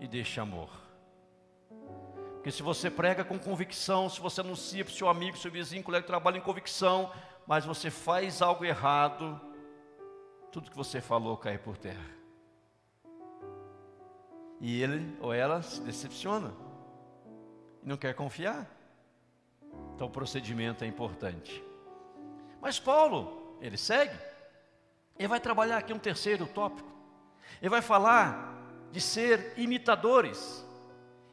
[0.00, 0.68] e deste amor.
[2.34, 5.82] Porque se você prega com convicção, se você anuncia para o seu amigo, seu vizinho,
[5.82, 7.12] colega de trabalho em convicção,
[7.46, 9.40] mas você faz algo errado,
[10.50, 12.10] tudo que você falou cai por terra.
[14.60, 16.54] E ele ou ela se decepciona
[17.82, 18.70] e não quer confiar.
[19.94, 21.64] Então o procedimento é importante.
[22.60, 24.16] Mas Paulo, ele segue,
[25.18, 26.90] ele vai trabalhar aqui um terceiro tópico.
[27.60, 28.52] Ele vai falar
[28.92, 30.64] de ser imitadores.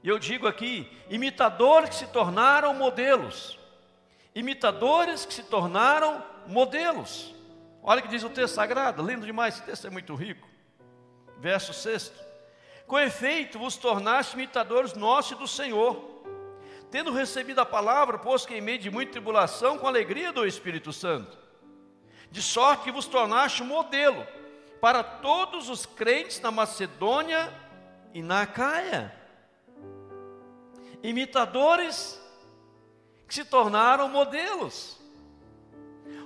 [0.01, 3.58] E eu digo aqui, imitadores que se tornaram modelos.
[4.39, 7.35] Imitadores que se tornaram modelos.
[7.83, 10.47] Olha o que diz o texto sagrado, lindo demais, esse texto é muito rico.
[11.39, 12.13] Verso 6:
[12.87, 16.23] Com efeito vos tornaste imitadores nossos e do Senhor,
[16.89, 20.93] tendo recebido a palavra, pois que em meio de muita tribulação, com alegria do Espírito
[20.93, 21.37] Santo,
[22.31, 24.25] de sorte que vos tornaste modelo
[24.79, 27.53] para todos os crentes na Macedônia
[28.13, 29.13] e na Caia.
[31.03, 32.17] Imitadores
[33.29, 34.99] que se tornaram modelos.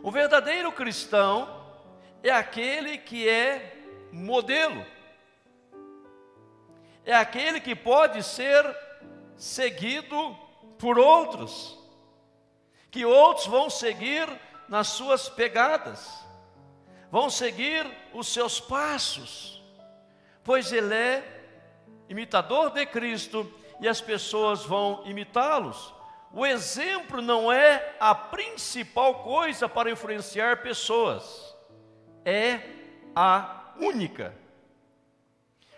[0.02, 1.62] O verdadeiro cristão
[2.24, 3.78] é aquele que é
[4.10, 4.86] modelo,
[7.06, 8.66] é aquele que pode ser
[9.36, 10.34] seguido
[10.78, 11.78] por outros,
[12.90, 14.30] que outros vão seguir
[14.70, 16.26] nas suas pegadas,
[17.12, 19.62] vão seguir os seus passos,
[20.42, 21.44] pois ele é
[22.08, 25.94] imitador de Cristo e as pessoas vão imitá-los.
[26.36, 31.56] O exemplo não é a principal coisa para influenciar pessoas,
[32.26, 32.60] é
[33.16, 34.36] a única.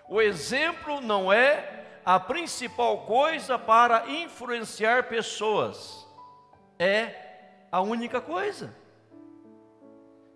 [0.07, 6.07] O exemplo não é a principal coisa para influenciar pessoas,
[6.79, 8.73] é a única coisa.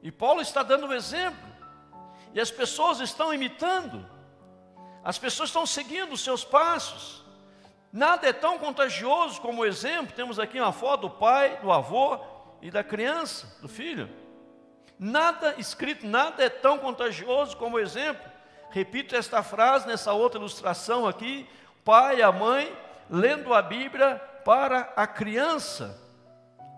[0.03, 1.49] E Paulo está dando um exemplo,
[2.33, 4.05] e as pessoas estão imitando,
[5.01, 7.28] as pessoas estão seguindo os seus passos.
[7.91, 10.15] Nada é tão contagioso como o exemplo.
[10.15, 12.19] Temos aqui uma foto do pai, do avô
[12.61, 14.09] e da criança, do filho.
[14.97, 18.29] Nada escrito, nada é tão contagioso como o exemplo.
[18.69, 21.47] Repito esta frase nessa outra ilustração aqui:
[21.83, 22.71] pai e a mãe
[23.09, 25.99] lendo a Bíblia para a criança.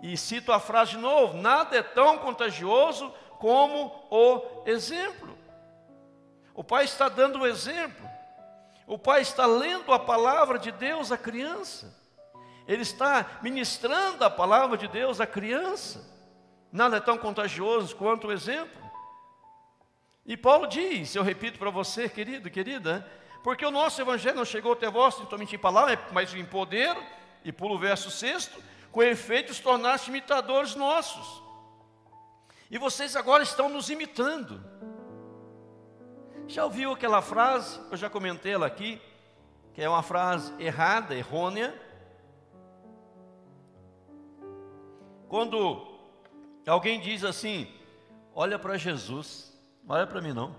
[0.01, 5.37] E cito a frase de novo: nada é tão contagioso como o exemplo.
[6.53, 8.10] O pai está dando o exemplo.
[8.91, 11.97] O pai está lendo a palavra de Deus à criança.
[12.67, 16.05] Ele está ministrando a palavra de Deus à criança.
[16.69, 18.81] Nada é tão contagioso quanto o exemplo.
[20.25, 23.09] E Paulo diz, eu repito para você, querido, querida,
[23.45, 26.93] porque o nosso evangelho não chegou até vós somente em palavra, mas em poder,
[27.45, 31.41] e pulo o verso sexto, com efeito se tornaste imitadores nossos.
[32.69, 34.61] E vocês agora estão nos imitando.
[36.51, 37.79] Já ouviu aquela frase?
[37.89, 39.01] Eu já comentei ela aqui,
[39.73, 41.73] que é uma frase errada, errônea.
[45.29, 45.97] Quando
[46.67, 47.73] alguém diz assim:
[48.35, 50.53] Olha para Jesus, não olha para mim não.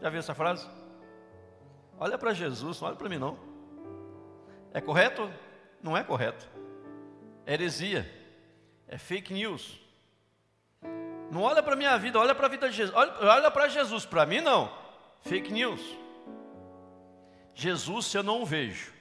[0.00, 0.68] Já viu essa frase?
[1.98, 3.36] Olha para Jesus, não olha para mim não.
[4.72, 5.28] É correto?
[5.82, 6.48] Não é correto.
[7.44, 8.08] É heresia.
[8.86, 9.80] É fake news.
[11.28, 12.96] Não olha para a minha vida, olha para a vida de Jesus.
[12.96, 14.83] Olha, olha para Jesus, para mim não.
[15.24, 15.80] Fake news.
[17.54, 18.92] Jesus eu não vejo.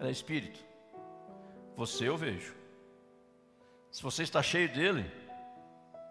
[0.00, 0.58] É espírito.
[1.76, 2.52] Você eu vejo.
[3.92, 5.08] Se você está cheio dele,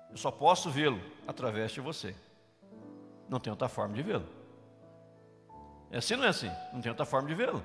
[0.09, 2.15] eu só posso vê-lo através de você.
[3.27, 4.27] Não tem outra forma de vê-lo.
[5.91, 6.49] É assim não é assim?
[6.71, 7.61] Não tem outra forma de vê-lo.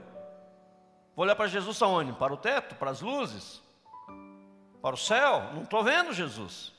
[1.14, 2.12] Vou olhar para Jesus aonde?
[2.14, 3.62] Para o teto, para as luzes,
[4.82, 5.52] para o céu.
[5.54, 6.72] Não estou vendo Jesus.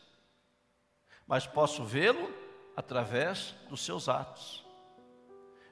[1.26, 2.47] Mas posso vê-lo
[2.78, 4.63] através dos seus atos.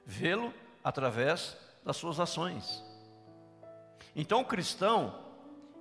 [0.03, 0.51] Vê-lo
[0.83, 2.83] através das suas ações.
[4.15, 5.13] Então o cristão,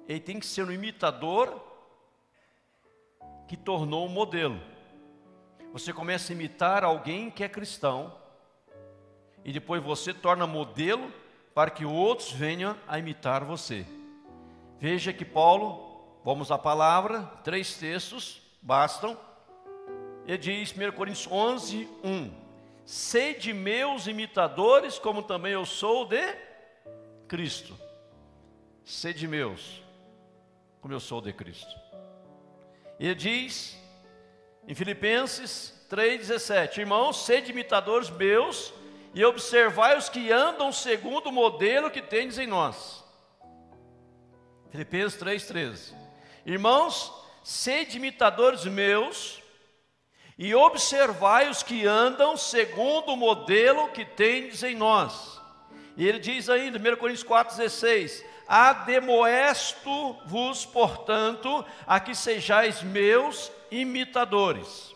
[0.06, 1.58] ele tem que ser um imitador
[3.48, 4.60] que tornou um modelo.
[5.72, 8.14] Você começa a imitar alguém que é cristão
[9.44, 11.10] e depois você torna modelo
[11.54, 13.86] para que outros venham a imitar você.
[14.78, 19.18] Veja que Paulo, vamos à palavra, três textos bastam.
[20.26, 22.30] Ele diz, 1 Coríntios 11, 1:
[22.84, 26.22] Sede meus imitadores, como também eu sou de
[27.28, 27.78] Cristo.
[28.84, 29.82] Sede meus,
[30.80, 31.74] como eu sou de Cristo.
[32.98, 33.78] Ele diz,
[34.66, 38.72] em Filipenses 3,17: Irmãos, sede imitadores meus
[39.14, 43.04] e observai os que andam segundo o modelo que tendes em nós.
[44.70, 45.94] Filipenses 3,13.
[46.44, 49.42] Irmãos, sede imitadores meus,
[50.36, 55.40] e observai os que andam segundo o modelo que tendes em nós.
[55.96, 64.92] E ele diz ainda, 1 Coríntios 4,16: Ademoesto-vos, portanto, a que sejais meus imitadores.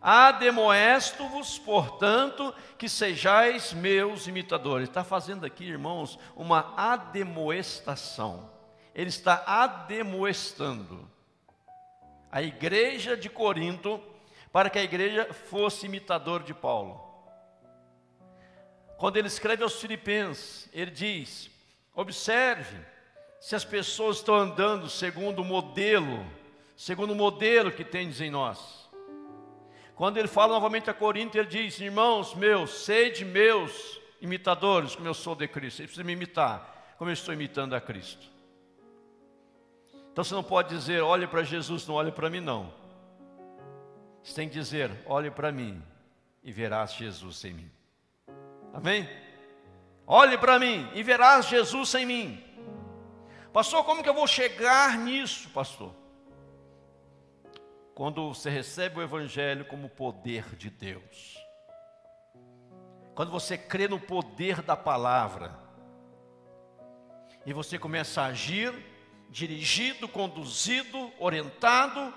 [0.00, 4.88] Ademoesto-vos, portanto, que sejais meus imitadores.
[4.88, 8.50] Está fazendo aqui, irmãos, uma ademoestação.
[8.94, 11.08] Ele está ademoestando
[12.30, 13.98] a igreja de Corinto
[14.58, 17.00] para que a igreja fosse imitador de Paulo.
[18.96, 21.48] Quando ele escreve aos Filipenses, ele diz:
[21.94, 22.76] observe
[23.38, 26.26] se as pessoas estão andando segundo o modelo,
[26.76, 28.90] segundo o modelo que tendes em nós.
[29.94, 35.14] Quando ele fala novamente a Corinto, ele diz: Irmãos meus, sede meus imitadores, como eu
[35.14, 35.82] sou de Cristo.
[35.82, 38.26] Ele precisa me imitar, como eu estou imitando a Cristo.
[40.10, 42.87] Então você não pode dizer, olhe para Jesus, não olhe para mim, não.
[44.22, 45.82] Você tem que dizer, olhe para mim
[46.42, 47.70] e verás Jesus em mim.
[48.72, 49.08] Amém?
[50.06, 52.44] Olhe para mim e verás Jesus em mim.
[53.52, 55.94] Pastor, como que eu vou chegar nisso, pastor?
[57.98, 61.36] quando você recebe o Evangelho como poder de Deus.
[63.12, 65.52] Quando você crê no poder da palavra,
[67.44, 68.72] e você começa a agir,
[69.30, 72.14] dirigido, conduzido, orientado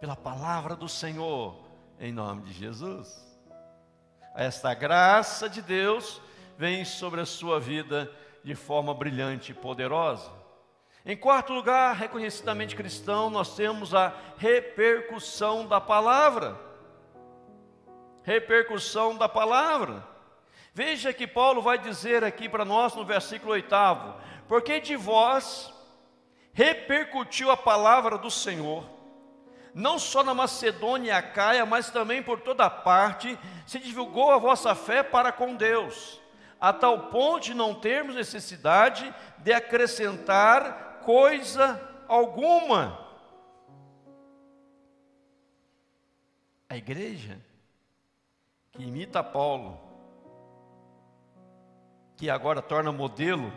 [0.00, 1.56] pela palavra do Senhor,
[1.98, 3.24] em nome de Jesus.
[4.34, 6.20] Esta graça de Deus
[6.58, 8.10] vem sobre a sua vida
[8.44, 10.30] de forma brilhante e poderosa.
[11.04, 16.58] Em quarto lugar, reconhecidamente cristão, nós temos a repercussão da palavra.
[18.22, 20.04] Repercussão da palavra.
[20.74, 25.72] Veja que Paulo vai dizer aqui para nós no versículo oitavo: Porque de vós
[26.52, 28.84] repercutiu a palavra do Senhor,
[29.76, 34.74] não só na Macedônia e Acaia, mas também por toda parte, se divulgou a vossa
[34.74, 36.18] fé para com Deus,
[36.58, 43.06] a tal ponto de não termos necessidade de acrescentar coisa alguma.
[46.70, 47.38] A igreja
[48.72, 49.78] que imita Paulo,
[52.16, 53.52] que agora torna modelo,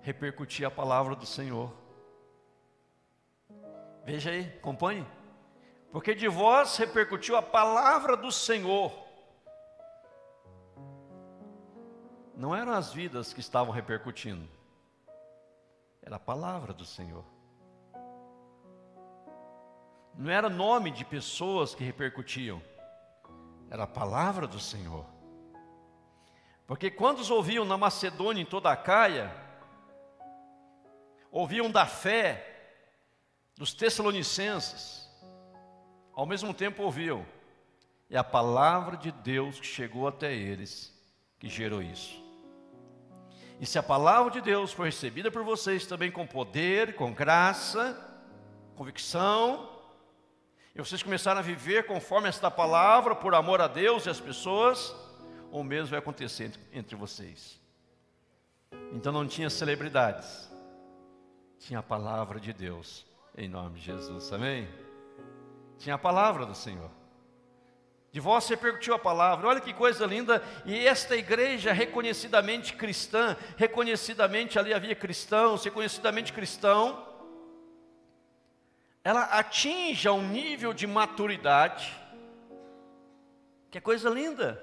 [0.00, 1.72] repercutir a palavra do Senhor.
[4.08, 5.06] Veja aí, acompanhe.
[5.92, 8.90] Porque de vós repercutiu a palavra do Senhor.
[12.34, 14.48] Não eram as vidas que estavam repercutindo
[16.00, 17.22] era a palavra do Senhor.
[20.14, 22.62] Não era nome de pessoas que repercutiam,
[23.70, 25.04] era a palavra do Senhor.
[26.66, 29.30] Porque quando os ouviam na Macedônia, em toda a Caia,
[31.30, 32.47] ouviam da fé
[33.58, 35.10] dos Tessalonicenses,
[36.14, 37.26] ao mesmo tempo ouviam,
[38.08, 40.96] e a palavra de Deus que chegou até eles,
[41.40, 42.22] que gerou isso.
[43.60, 47.98] E se a palavra de Deus for recebida por vocês também com poder, com graça,
[48.76, 49.68] convicção,
[50.72, 54.94] e vocês começarem a viver conforme esta palavra, por amor a Deus e as pessoas,
[55.50, 57.60] o mesmo vai acontecer entre vocês.
[58.92, 60.48] Então não tinha celebridades,
[61.58, 63.07] tinha a palavra de Deus,
[63.38, 64.68] em nome de Jesus, amém?
[65.78, 66.90] Tinha a palavra do Senhor.
[68.10, 74.58] De vós repercutiu a palavra, olha que coisa linda, e esta igreja reconhecidamente cristã, reconhecidamente
[74.58, 77.06] ali havia cristãos, reconhecidamente cristão,
[79.04, 81.96] ela atinge um nível de maturidade,
[83.70, 84.60] que é coisa linda.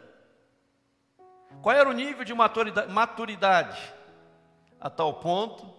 [1.62, 2.92] Qual era o nível de maturidade?
[2.92, 3.94] maturidade?
[4.82, 5.74] A tal ponto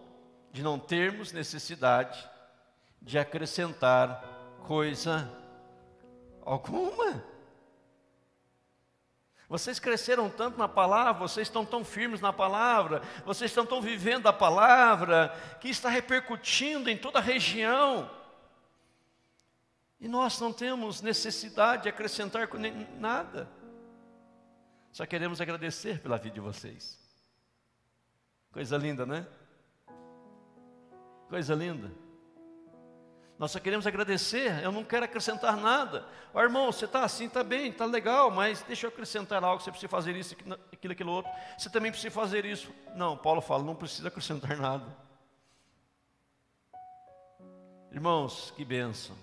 [0.51, 2.36] de não termos necessidade
[3.01, 4.23] de acrescentar
[4.67, 5.31] coisa
[6.43, 7.25] alguma.
[9.49, 14.27] Vocês cresceram tanto na palavra, vocês estão tão firmes na palavra, vocês estão tão vivendo
[14.27, 15.29] a palavra,
[15.61, 18.11] que está repercutindo em toda a região.
[20.01, 22.49] E nós não temos necessidade de acrescentar
[22.99, 23.49] nada.
[24.91, 26.99] Só queremos agradecer pela vida de vocês.
[28.51, 29.27] Coisa linda, né?
[31.29, 32.06] Coisa linda.
[33.39, 36.07] Nós só queremos agradecer, eu não quero acrescentar nada.
[36.33, 39.71] Ó, irmão, você está assim, está bem, está legal, mas deixa eu acrescentar algo, você
[39.71, 40.35] precisa fazer isso,
[40.73, 41.31] aquilo, aquilo outro.
[41.59, 42.73] Você também precisa fazer isso.
[42.95, 44.87] Não, Paulo fala, não precisa acrescentar nada.
[47.93, 49.15] Irmãos, que bênção.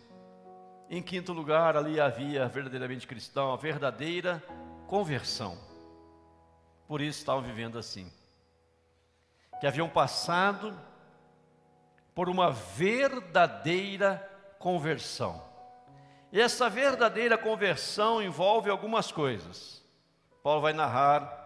[0.89, 4.43] Em quinto lugar, ali havia verdadeiramente cristão, a verdadeira
[4.88, 5.57] conversão.
[6.88, 8.11] Por isso estavam vivendo assim.
[9.59, 10.72] Que haviam passado
[12.14, 15.41] por uma verdadeira conversão.
[16.32, 19.84] E essa verdadeira conversão envolve algumas coisas.
[20.41, 21.43] Paulo vai narrar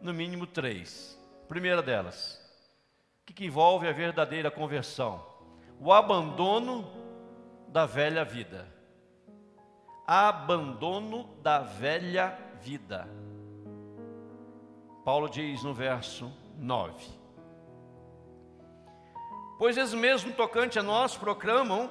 [0.00, 1.20] no mínimo três.
[1.48, 2.40] Primeira delas,
[3.22, 5.24] o que envolve a verdadeira conversão?
[5.80, 6.88] O abandono
[7.68, 8.66] da velha vida.
[10.06, 13.08] Abandono da velha vida.
[15.04, 17.15] Paulo diz no verso 9:
[19.58, 21.90] Pois eles mesmo tocante a nós proclamam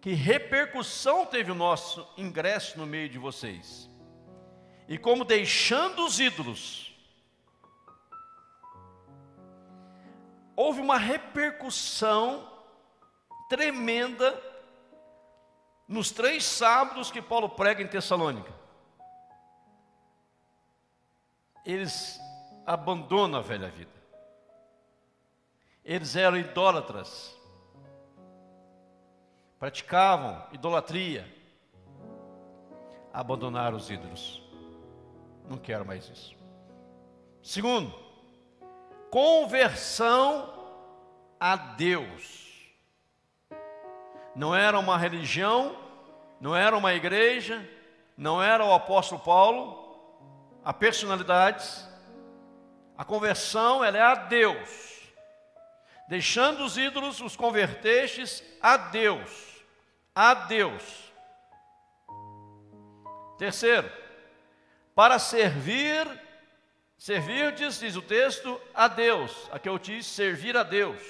[0.00, 3.90] que repercussão teve o nosso ingresso no meio de vocês.
[4.88, 6.96] E como deixando os ídolos,
[10.56, 12.48] houve uma repercussão
[13.48, 14.40] tremenda
[15.86, 18.52] nos três sábados que Paulo prega em Tessalônica.
[21.64, 22.18] Eles
[22.64, 23.99] abandonam a velha vida.
[25.90, 27.36] Eles eram idólatras,
[29.58, 31.26] praticavam idolatria,
[33.12, 34.40] abandonaram os ídolos.
[35.48, 36.36] Não quero mais isso.
[37.42, 37.92] Segundo,
[39.10, 40.54] conversão
[41.40, 42.70] a Deus.
[44.36, 45.76] Não era uma religião,
[46.40, 47.68] não era uma igreja,
[48.16, 50.06] não era o apóstolo Paulo,
[50.64, 51.84] a personalidades.
[52.96, 54.89] A conversão ela é a Deus.
[56.10, 59.64] Deixando os ídolos, os convertestes a Deus.
[60.14, 61.10] A Deus.
[63.38, 63.90] Terceiro,
[64.94, 66.06] para servir
[67.00, 69.48] Servirdes, diz o texto, a Deus.
[69.50, 71.00] Aqui eu disse servir a Deus.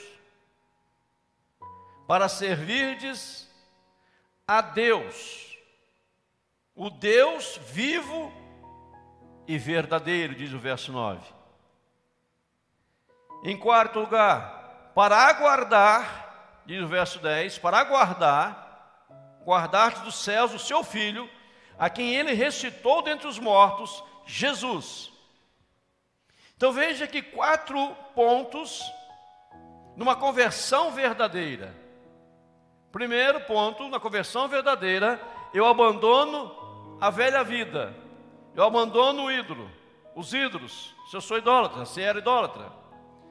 [2.06, 3.50] Para servirdes
[4.46, 5.58] a Deus,
[6.76, 8.32] o Deus vivo
[9.48, 11.26] e verdadeiro, diz o verso 9.
[13.42, 14.59] Em quarto lugar,
[14.94, 19.06] para aguardar, diz o verso 10, para aguardar,
[19.44, 21.28] guardar dos céus o seu filho,
[21.78, 25.10] a quem ele ressuscitou dentre os mortos, Jesus.
[26.56, 28.82] Então veja que quatro pontos
[29.96, 31.74] numa conversão verdadeira.
[32.92, 35.20] Primeiro ponto, na conversão verdadeira,
[35.54, 37.94] eu abandono a velha vida,
[38.54, 39.70] eu abandono o ídolo,
[40.14, 40.94] os ídolos.
[41.08, 42.79] Se eu sou idólatra, se era idólatra.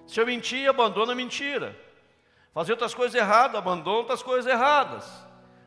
[0.09, 1.79] Se eu mentir, abandono a mentira.
[2.51, 5.07] Fazer outras coisas erradas, abandono outras coisas erradas.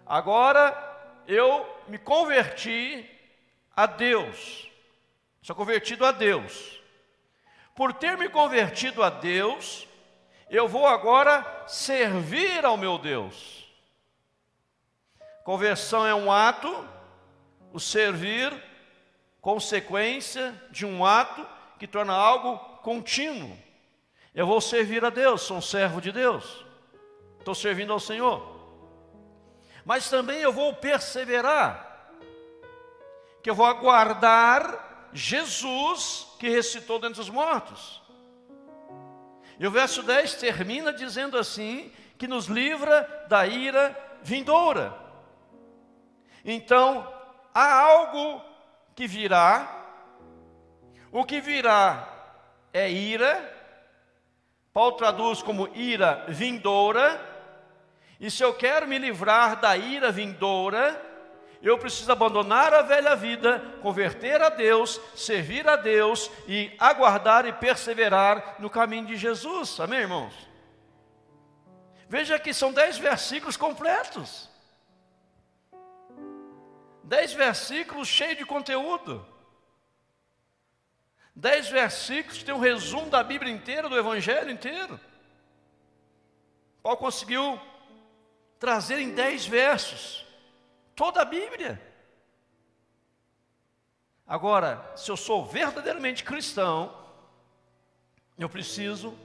[0.05, 0.77] Agora
[1.29, 3.09] eu me converti
[3.77, 4.69] a Deus.
[5.43, 6.81] Sou convertido a Deus.
[7.73, 9.87] Por ter me convertido a Deus,
[10.51, 13.65] eu vou agora servir ao meu Deus.
[15.45, 16.85] Conversão é um ato,
[17.73, 18.53] o servir,
[19.41, 21.47] consequência de um ato
[21.79, 23.57] que torna algo contínuo.
[24.35, 26.65] Eu vou servir a Deus, sou um servo de Deus,
[27.39, 28.61] estou servindo ao Senhor.
[29.85, 32.11] Mas também eu vou perseverar,
[33.43, 38.01] que eu vou aguardar Jesus que ressuscitou dentre os mortos.
[39.59, 44.97] E o verso 10 termina dizendo assim: que nos livra da ira vindoura.
[46.45, 47.13] Então,
[47.53, 48.41] há algo
[48.95, 49.69] que virá,
[51.11, 52.09] o que virá
[52.73, 53.62] é ira,
[54.73, 57.21] Paulo traduz como ira vindoura,
[58.19, 61.01] e se eu quero me livrar da ira vindoura,
[61.63, 67.53] eu preciso abandonar a velha vida, converter a Deus, servir a Deus e aguardar e
[67.53, 69.79] perseverar no caminho de Jesus.
[69.79, 70.35] Amém, irmãos?
[72.09, 74.51] Veja que são dez versículos completos.
[77.05, 79.25] Dez versículos cheios de conteúdo.
[81.35, 85.01] Dez versículos tem um resumo da Bíblia inteira, do Evangelho inteiro.
[86.83, 87.61] Paulo conseguiu
[88.59, 90.27] trazer em dez versos
[90.95, 91.81] toda a Bíblia.
[94.27, 96.97] Agora, se eu sou verdadeiramente cristão,
[98.39, 99.17] eu preciso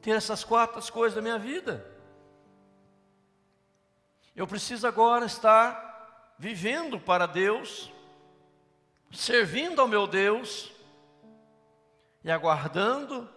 [0.00, 1.86] ter essas quatro coisas da minha vida.
[4.34, 7.92] Eu preciso agora estar vivendo para Deus,
[9.12, 10.72] servindo ao meu Deus
[12.22, 13.28] e aguardando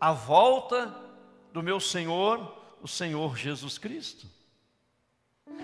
[0.00, 0.94] a volta
[1.52, 4.34] do meu Senhor, o Senhor Jesus Cristo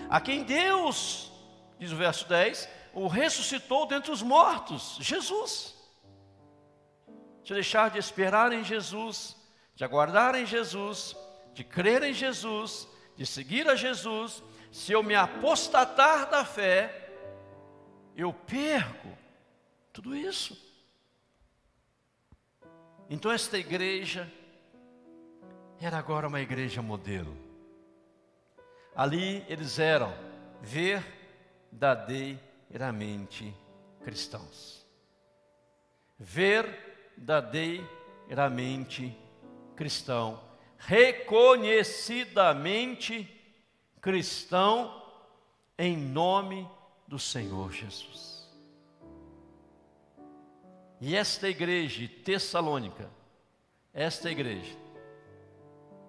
[0.09, 1.31] a quem Deus,
[1.79, 5.73] diz o verso 10, o ressuscitou dentre os mortos, Jesus.
[7.43, 9.37] De deixar de esperar em Jesus,
[9.73, 11.15] de aguardar em Jesus,
[11.53, 17.09] de crer em Jesus, de seguir a Jesus, se eu me apostatar da fé,
[18.15, 19.07] eu perco
[19.93, 20.70] tudo isso.
[23.13, 24.31] Então, esta igreja
[25.81, 27.35] era agora uma igreja modelo.
[28.95, 30.13] Ali eles eram
[30.61, 33.53] verdadeiramente
[34.01, 34.87] cristãos.
[36.17, 39.13] Verdadeiramente
[39.75, 40.41] cristão,
[40.77, 43.29] reconhecidamente
[43.99, 45.03] cristão
[45.77, 46.65] em nome
[47.05, 48.30] do Senhor Jesus.
[51.01, 53.09] E esta igreja Tessalônica,
[53.91, 54.77] esta igreja,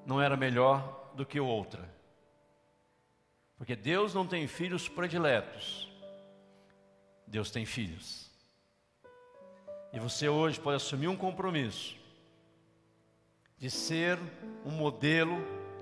[0.04, 1.88] não era melhor do que outra.
[3.56, 5.90] Porque Deus não tem filhos prediletos,
[7.26, 8.30] Deus tem filhos.
[9.94, 11.96] E você hoje pode assumir um compromisso
[13.56, 14.18] de ser
[14.62, 15.38] um modelo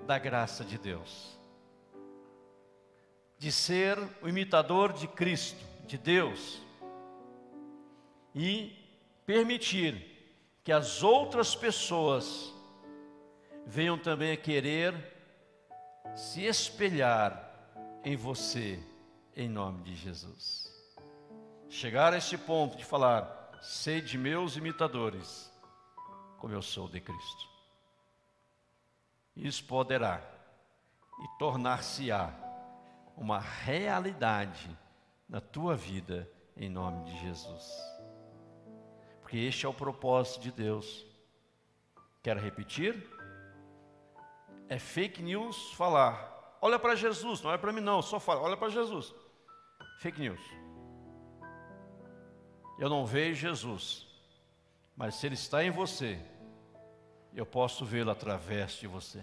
[0.07, 1.37] da graça de Deus,
[3.39, 6.63] de ser o imitador de Cristo, de Deus,
[8.35, 8.80] e
[9.31, 9.95] permitir
[10.65, 12.53] que as outras pessoas
[13.65, 14.93] venham também a querer
[16.17, 17.49] se espelhar
[18.05, 18.85] em você,
[19.37, 20.69] em nome de Jesus.
[21.69, 25.49] Chegar a este ponto de falar, sei de meus imitadores,
[26.39, 27.49] como eu sou de Cristo.
[29.37, 30.21] Isso poderá
[31.21, 32.35] e tornar-se-á
[33.17, 34.77] uma realidade
[35.29, 38.00] na tua vida, em nome de Jesus.
[39.31, 41.07] Porque este é o propósito de Deus.
[42.21, 43.09] Quero repetir?
[44.69, 48.57] É fake news falar olha para Jesus, não olha para mim não, só fala, olha
[48.57, 49.15] para Jesus.
[50.01, 50.41] Fake news.
[52.77, 54.09] Eu não vejo Jesus.
[54.97, 56.21] Mas se Ele está em você,
[57.33, 59.23] eu posso vê-lo através de você.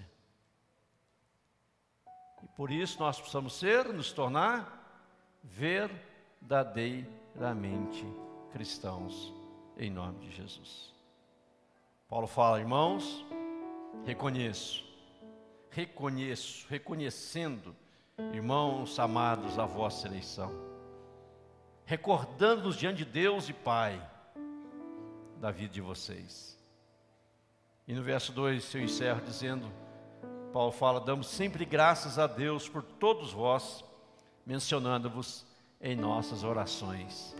[2.41, 5.03] E por isso nós precisamos ser, nos tornar
[5.43, 8.05] verdadeiramente
[8.53, 9.35] cristãos,
[9.77, 10.93] em nome de Jesus.
[12.07, 13.25] Paulo fala, irmãos,
[14.05, 14.83] reconheço,
[15.69, 17.75] reconheço, reconhecendo,
[18.33, 20.51] irmãos amados, a vossa eleição,
[21.85, 24.01] recordando-nos diante de Deus e Pai
[25.39, 26.57] da vida de vocês.
[27.87, 29.71] E no verso 2 eu encerro dizendo:
[30.51, 33.83] Paulo fala, damos sempre graças a Deus por todos vós,
[34.45, 35.45] mencionando-vos
[35.79, 37.35] em nossas orações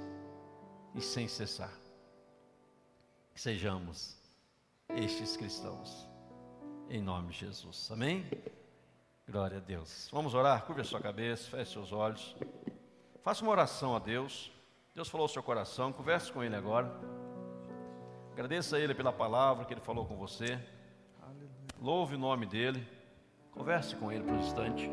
[0.93, 1.86] e sem cessar.
[3.37, 4.17] Que sejamos
[4.95, 6.09] estes cristãos,
[6.89, 7.87] em nome de Jesus.
[7.91, 8.25] Amém?
[9.29, 10.09] Glória a Deus.
[10.11, 10.65] Vamos orar?
[10.65, 12.35] Curva a sua cabeça, feche seus olhos.
[13.21, 14.51] Faça uma oração a Deus.
[14.95, 16.91] Deus falou ao seu coração, converse com Ele agora.
[18.31, 20.59] Agradeça a Ele pela palavra que Ele falou com você.
[21.79, 22.87] Louve o nome dEle.
[23.51, 24.89] Converse com Ele por um instante.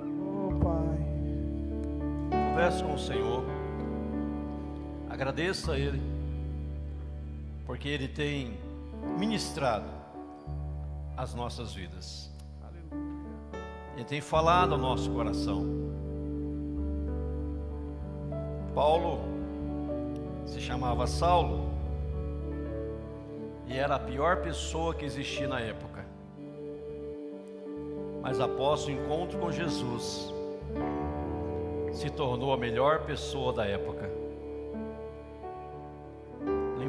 [0.00, 2.48] Oh, Pai.
[2.48, 3.44] Converse com o Senhor.
[5.10, 6.00] Agradeça a Ele,
[7.66, 8.58] porque Ele tem
[9.18, 9.88] ministrado
[11.16, 12.30] as nossas vidas.
[13.94, 15.66] Ele tem falado ao nosso coração.
[18.74, 19.20] Paulo
[20.46, 21.70] se chamava Saulo
[23.66, 26.04] e era a pior pessoa que existia na época.
[28.22, 30.32] Mas após o encontro com Jesus,
[31.92, 34.21] se tornou a melhor pessoa da época.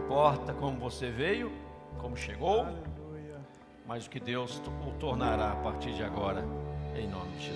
[0.04, 1.50] Importa como você veio,
[1.98, 2.68] como chegou,
[3.88, 6.44] mas o que Deus o tornará a partir de agora,
[6.94, 7.54] em nome de Jesus.